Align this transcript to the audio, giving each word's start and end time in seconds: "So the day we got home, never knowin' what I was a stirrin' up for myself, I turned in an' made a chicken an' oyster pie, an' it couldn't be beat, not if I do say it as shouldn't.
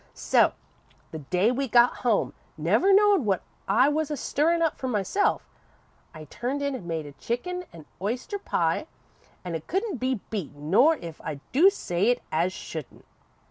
"So 0.15 0.53
the 1.11 1.19
day 1.19 1.51
we 1.51 1.67
got 1.67 1.97
home, 1.97 2.33
never 2.57 2.91
knowin' 2.91 3.23
what 3.23 3.43
I 3.67 3.87
was 3.87 4.09
a 4.09 4.17
stirrin' 4.17 4.63
up 4.63 4.79
for 4.79 4.87
myself, 4.87 5.47
I 6.11 6.23
turned 6.25 6.63
in 6.63 6.73
an' 6.73 6.87
made 6.87 7.05
a 7.05 7.11
chicken 7.11 7.65
an' 7.71 7.85
oyster 8.01 8.39
pie, 8.39 8.87
an' 9.45 9.53
it 9.53 9.67
couldn't 9.67 9.97
be 9.99 10.19
beat, 10.31 10.55
not 10.55 11.01
if 11.03 11.21
I 11.23 11.39
do 11.51 11.69
say 11.69 12.07
it 12.09 12.23
as 12.31 12.51
shouldn't. 12.51 13.05